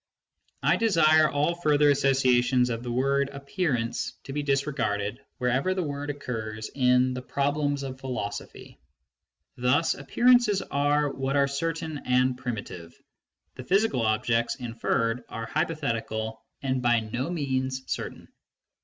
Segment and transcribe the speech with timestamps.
[0.63, 5.83] I desire all further associations of the word" appearance" to be disregarded where ever the
[5.83, 8.79] word occurs in The Problems of Philosophy.
[9.57, 12.99] Thus, appearances are what are certain and primitive;'
[13.57, 18.27] the physical objects inferred are hypothetical and by no means certain.